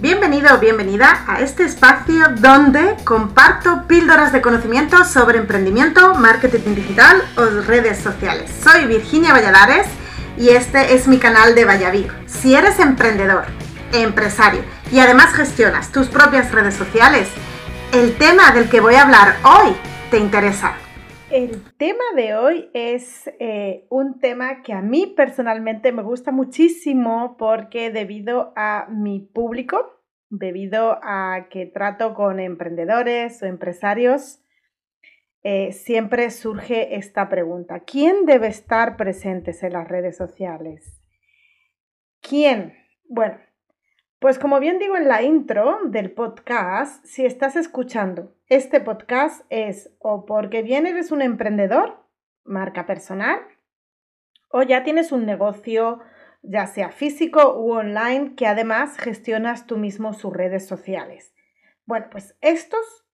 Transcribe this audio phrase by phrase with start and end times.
[0.00, 7.22] Bienvenido o bienvenida a este espacio donde comparto píldoras de conocimiento sobre emprendimiento, marketing digital
[7.38, 8.50] o redes sociales.
[8.62, 9.86] Soy Virginia Valladares
[10.36, 12.12] y este es mi canal de Vallavir.
[12.26, 13.46] Si eres emprendedor,
[13.94, 14.60] empresario
[14.92, 17.28] y además gestionas tus propias redes sociales,
[17.94, 19.74] el tema del que voy a hablar hoy
[20.10, 20.74] te interesa.
[21.36, 27.36] El tema de hoy es eh, un tema que a mí personalmente me gusta muchísimo
[27.36, 30.00] porque debido a mi público,
[30.30, 34.40] debido a que trato con emprendedores o empresarios,
[35.42, 37.80] eh, siempre surge esta pregunta.
[37.80, 41.02] ¿Quién debe estar presente en las redes sociales?
[42.22, 42.72] ¿Quién?
[43.10, 43.36] Bueno,
[44.18, 49.94] pues como bien digo en la intro del podcast, si estás escuchando este podcast es
[49.98, 52.02] o porque bien eres un emprendedor,
[52.44, 53.40] marca personal,
[54.48, 56.00] o ya tienes un negocio,
[56.42, 61.34] ya sea físico u online, que además gestionas tú mismo sus redes sociales.
[61.84, 63.04] Bueno, pues estos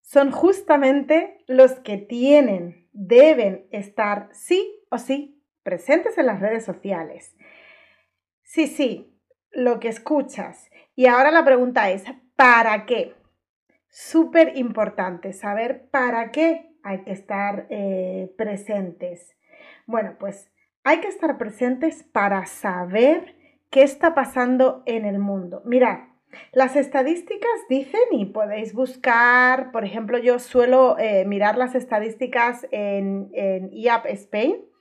[0.00, 7.34] son justamente los que tienen, deben estar sí o sí presentes en las redes sociales.
[8.42, 9.11] Sí, sí,
[9.52, 10.70] lo que escuchas.
[10.94, 12.04] Y ahora la pregunta es,
[12.36, 13.14] ¿para qué?
[13.88, 19.36] Súper importante saber para qué hay que estar eh, presentes.
[19.86, 20.50] Bueno, pues
[20.84, 23.36] hay que estar presentes para saber
[23.70, 25.62] qué está pasando en el mundo.
[25.64, 26.00] Mirad,
[26.52, 33.30] las estadísticas dicen y podéis buscar, por ejemplo, yo suelo eh, mirar las estadísticas en,
[33.34, 34.71] en IAP Spain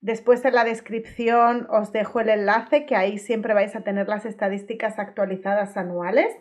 [0.00, 4.24] Después en la descripción os dejo el enlace que ahí siempre vais a tener las
[4.24, 6.34] estadísticas actualizadas anuales.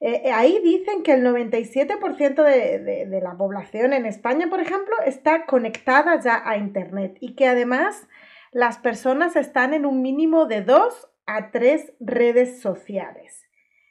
[0.00, 4.94] Eh, eh, ahí dicen que el 97% de, de, la población en España, por ejemplo,
[5.06, 8.08] está conectada ya a Internet y que además
[8.50, 13.44] las personas están en un mínimo de dos a tres redes sociales.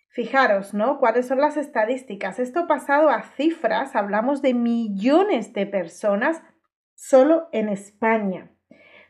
[0.10, 1.00] Fijaros, ¿no?
[1.00, 2.40] ¿Cuáles son las estadísticas?
[2.40, 6.42] Esto pasado a cifras, hablamos de millones de personas
[6.96, 8.57] solo en España.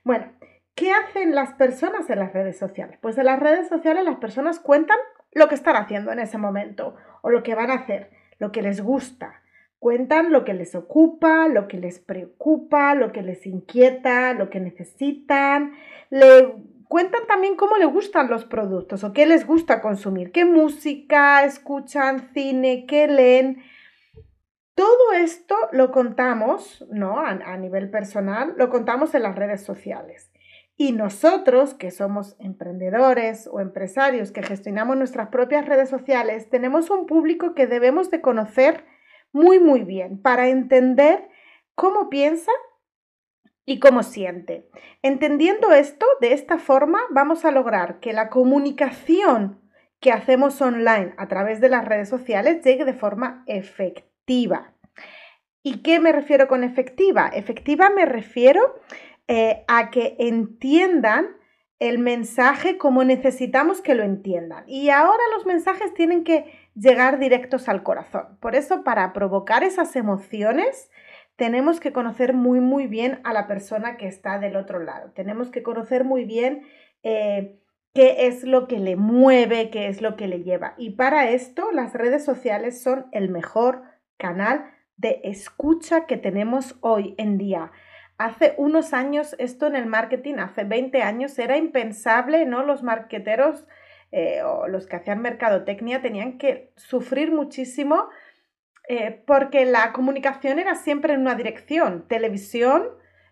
[0.07, 0.31] Bueno,
[0.73, 2.97] ¿qué hacen las personas en las redes sociales?
[3.01, 4.97] Pues en las redes sociales las personas cuentan
[5.33, 8.09] lo que están haciendo en ese momento o lo que van a hacer,
[8.39, 9.41] lo que les gusta.
[9.79, 14.61] Cuentan lo que les ocupa, lo que les preocupa, lo que les inquieta, lo que
[14.61, 15.73] necesitan.
[16.09, 16.53] Le
[16.87, 22.29] cuentan también cómo les gustan los productos o qué les gusta consumir, qué música escuchan,
[22.33, 23.61] cine, qué leen.
[24.77, 27.19] Todo esto lo contamos, ¿no?
[27.19, 30.31] A, nivel personal, lo contamos en las redes sociales.
[30.75, 37.07] Y nosotros, que somos emprendedores o empresarios que gestionamos nuestras propias redes sociales, tenemos un
[37.07, 38.85] público que debemos de conocer
[39.31, 41.27] muy, muy bien para entender
[41.73, 42.51] cómo piensa
[43.65, 44.69] y cómo siente.
[45.01, 49.59] Entendiendo esto, de esta forma vamos a lograr que la comunicación
[49.99, 54.16] que hacemos online a través de las redes sociales llegue de forma efectiva
[55.63, 57.29] ¿Y qué me refiero con efectiva?
[57.33, 58.75] Efectiva me refiero
[59.27, 61.27] eh, a que entiendan
[61.79, 64.63] el mensaje como necesitamos que lo entiendan.
[64.67, 66.45] Y ahora los mensajes tienen que
[66.75, 68.37] llegar directos al corazón.
[68.39, 70.89] Por eso, para provocar esas emociones,
[71.35, 75.11] tenemos que conocer muy, muy bien a la persona que está del otro lado.
[75.11, 76.63] Tenemos que conocer muy bien
[77.03, 77.59] eh,
[77.93, 80.73] qué es lo que le mueve, qué es lo que le lleva.
[80.77, 83.83] Y para esto, las redes sociales son el mejor
[84.17, 87.71] canal de escucha que tenemos hoy en día.
[88.17, 92.63] Hace unos años esto en el marketing, hace 20 años, era impensable, ¿no?
[92.63, 93.67] Los marqueteros
[94.11, 98.07] eh, o los que hacían mercadotecnia tenían que sufrir muchísimo
[98.89, 102.87] eh, porque la comunicación era siempre en una dirección, televisión,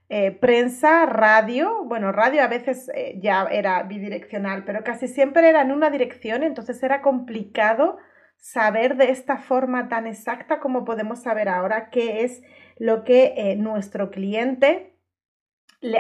[0.10, 5.72] eh, prensa, radio, bueno, radio a veces ya era bidireccional, pero casi siempre era en
[5.72, 7.98] una dirección, entonces era complicado
[8.46, 12.44] saber de esta forma tan exacta como podemos saber ahora qué es
[12.78, 14.94] lo que eh, nuestro cliente,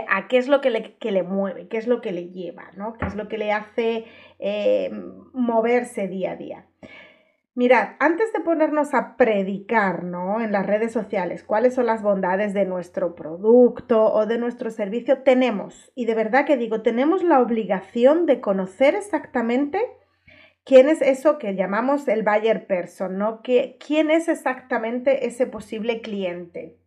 [0.08, 2.94] a qué es lo que le, le, mueve, qué es lo que le lleva, ¿no?
[2.94, 4.06] qué es lo que le hace
[4.38, 4.92] eh,
[5.34, 6.68] moverse día a día.
[7.56, 10.40] Mirad, antes de ponernos a predicar ¿no?
[10.40, 15.24] en las redes sociales cuáles son las bondades de nuestro producto o de nuestro servicio,
[15.24, 19.82] tenemos, y de verdad que digo, tenemos la obligación de conocer exactamente
[20.66, 23.17] ¿Quién es eso que llamamos el buyer person?
[23.20, 23.41] ¿no?
[23.44, 26.79] ¿Quién es exactamente ese posible cliente?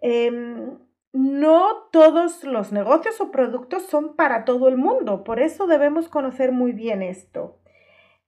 [0.00, 0.78] Em,
[1.12, 6.52] no todos los negocios o productos son para todo el mundo, por eso debemos conocer
[6.52, 7.58] muy bien esto.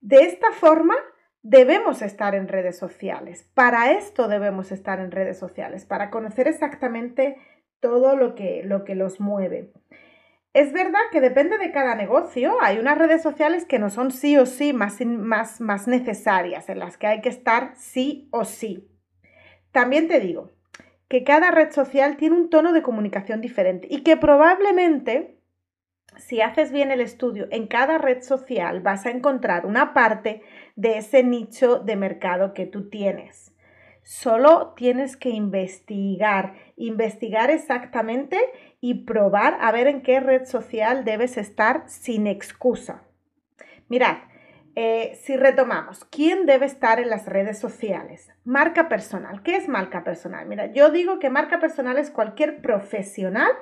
[0.00, 0.96] De esta forma,
[1.42, 3.48] debemos estar en redes sociales.
[3.54, 7.36] Para esto debemos estar en redes sociales, para conocer exactamente
[7.80, 9.72] todo lo que, lo que los mueve.
[10.54, 12.56] Es verdad que depende de cada negocio.
[12.62, 16.78] Hay unas redes sociales que no son sí o sí más, más, más necesarias, en
[16.78, 18.88] las que hay que estar sí o sí.
[19.72, 20.52] También te digo
[21.08, 25.40] que cada red social tiene un tono de comunicación diferente y que probablemente
[26.18, 30.42] si haces bien el estudio en cada red social vas a encontrar una parte
[30.76, 33.53] de ese nicho de mercado que tú tienes.
[34.04, 38.38] Solo tienes que investigar, investigar exactamente
[38.82, 43.02] y probar a ver en qué red social debes estar sin excusa.
[43.88, 44.18] Mirad,
[44.76, 48.30] eh, si retomamos, ¿quién debe estar en las redes sociales?
[48.44, 49.42] Marca personal.
[49.42, 50.46] ¿Qué es marca personal?
[50.46, 53.52] Mira, yo digo que marca personal es cualquier profesional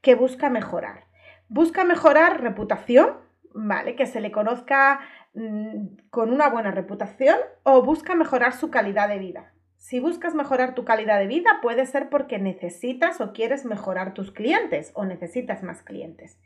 [0.00, 1.04] que busca mejorar.
[1.48, 3.18] Busca mejorar reputación,
[3.52, 3.94] ¿vale?
[3.94, 5.00] Que se le conozca
[5.34, 9.51] mm, con una buena reputación o busca mejorar su calidad de vida.
[9.82, 14.30] Si buscas mejorar tu calidad de vida, puede ser porque necesitas o quieres mejorar tus
[14.30, 16.38] clientes o necesitas más clientes.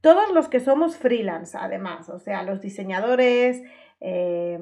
[0.00, 3.60] Todos los que somos freelance, además, o sea, los diseñadores,
[3.98, 4.60] eh,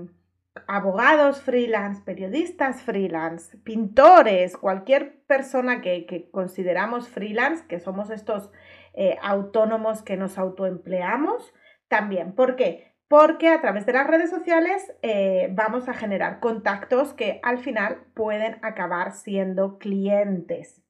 [0.66, 8.50] abogados freelance, periodistas freelance, pintores, cualquier persona que, consideramos freelance, que somos estos
[8.94, 11.52] eh, autónomos que nos autoempleamos,
[11.88, 12.32] también.
[12.34, 12.93] ¿Por qué?
[13.08, 18.04] Porque a través de las redes sociales eh, vamos a generar contactos que al final
[18.14, 20.82] pueden acabar siendo clientes.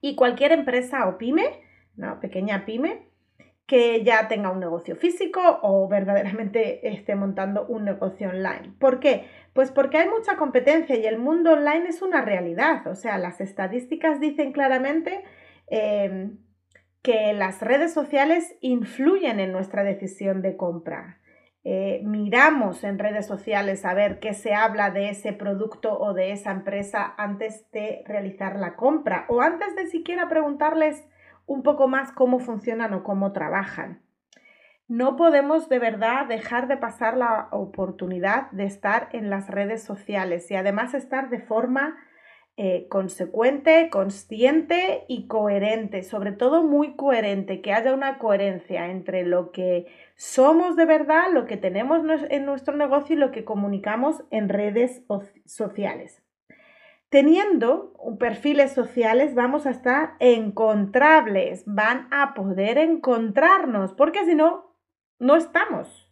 [0.00, 1.62] Y cualquier empresa o pyme,
[1.94, 2.20] ¿no?
[2.20, 3.08] pequeña pyme,
[3.66, 8.72] que ya tenga un negocio físico o verdaderamente esté montando un negocio online.
[8.78, 9.26] ¿Por qué?
[9.52, 12.86] Pues porque hay mucha competencia y el mundo online es una realidad.
[12.86, 15.24] O sea, las estadísticas dicen claramente
[15.68, 16.30] eh,
[17.06, 21.20] que las redes sociales influyen en nuestra decisión de compra.
[21.62, 26.32] Eh, miramos en redes sociales a ver qué se habla de ese producto o de
[26.32, 31.08] esa empresa antes de realizar la compra o antes de siquiera preguntarles
[31.46, 34.02] un poco más cómo funcionan o cómo trabajan.
[34.88, 40.50] No podemos de verdad dejar de pasar la oportunidad de estar en las redes sociales
[40.50, 41.96] y además estar de forma
[42.58, 49.52] eh, consecuente, consciente y coherente, sobre todo muy coherente, que haya una coherencia entre lo
[49.52, 52.00] que somos de verdad, lo que tenemos
[52.30, 55.02] en nuestro negocio y lo que comunicamos en redes
[55.44, 56.22] sociales.
[57.10, 64.74] Teniendo perfiles sociales vamos a estar encontrables, van a poder encontrarnos, porque si no,
[65.18, 66.10] no estamos.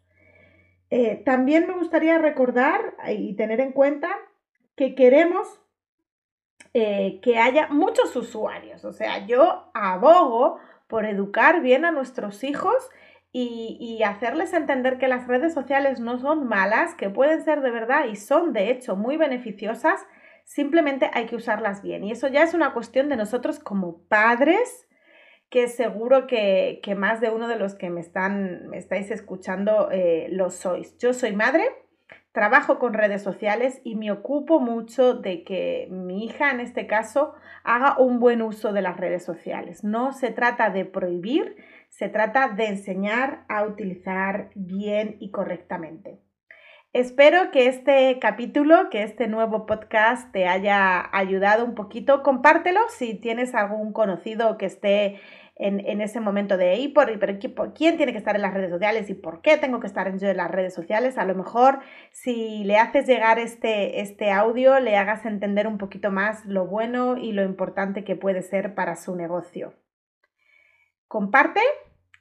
[0.91, 4.11] Eh, también me gustaría recordar y tener en cuenta
[4.76, 5.63] que queremos
[6.76, 8.85] eh, que haya muchos usuarios.
[8.85, 12.91] O sea, yo abogo por educar bien a nuestros hijos
[13.31, 17.71] y, y, hacerles entender que las redes sociales no son malas, que pueden ser de
[17.71, 20.05] verdad y son de hecho muy beneficiosas,
[20.44, 22.05] simplemente hay que usarlas bien.
[22.05, 24.88] Y eso ya es una cuestión de nosotros como padres,
[25.50, 29.91] que seguro que, que más de uno de los que me, están, me estáis escuchando
[29.93, 30.99] eh, lo sois.
[30.99, 31.65] Yo soy madre
[32.34, 37.32] trabajo con redes sociales y me ocupo mucho de que mi hija, en este caso,
[37.62, 39.84] haga un buen uso de las redes sociales.
[39.84, 41.54] No se trata de prohibir,
[41.90, 46.19] se trata de enseñar a utilizar bien y correctamente.
[46.92, 52.25] Espero que este capítulo, que este nuevo podcast te haya ayudado un poquito.
[52.25, 55.20] Compártelo si tienes algún conocido que esté
[55.56, 57.06] en, ese momento de ahí, por,
[57.75, 60.29] ¿quién tiene que estar en las redes sociales y por qué tengo que estar yo
[60.29, 61.17] en las redes sociales?
[61.17, 61.79] A lo mejor
[62.11, 67.17] si le haces llegar este, este audio, le hagas entender un poquito más lo bueno
[67.17, 69.75] y lo importante que puede ser para su negocio.
[71.06, 71.61] Comparte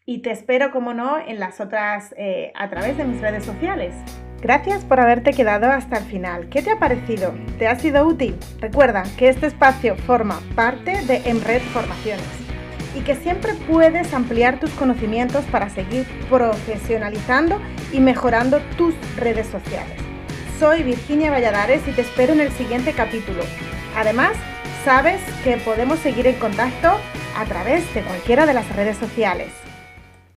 [0.06, 3.96] y te espero, como no, en las otras, eh, a través de mis redes sociales.
[4.42, 6.50] Gracias por haberte quedado hasta el final.
[6.50, 7.34] ¿Qué te ha parecido?
[7.58, 8.36] ¿Te ha sido útil?
[8.60, 12.53] Recuerda que este espacio forma parte de Emred Formaciones
[12.96, 17.60] y que siempre puedes ampliar tus conocimientos para seguir profesionalizando
[17.92, 19.98] y mejorando tus redes sociales.
[20.60, 23.44] Soy Virginia Valladares y te espero en el siguiente capítulo.
[23.96, 24.32] Además,
[24.86, 26.90] sabes que podemos seguir en contacto
[27.38, 29.63] a través de cualquiera de las redes sociales.